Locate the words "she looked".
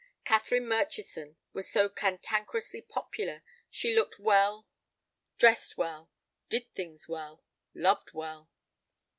3.69-4.17